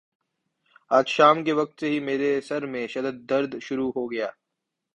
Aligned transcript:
آج 0.91 1.07
شام 1.07 1.43
کے 1.43 1.53
وقت 1.53 1.79
سے 1.79 1.89
ہی 1.89 1.99
میرے 1.99 2.29
سر 2.41 2.65
میں 2.65 2.85
شدد 2.87 3.29
درد 3.29 3.59
شروع 3.61 3.89
ہو 3.95 4.11
گیا 4.11 4.27